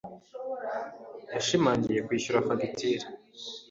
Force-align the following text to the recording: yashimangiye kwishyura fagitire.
yashimangiye 1.33 1.99
kwishyura 2.07 2.39
fagitire. 2.47 3.05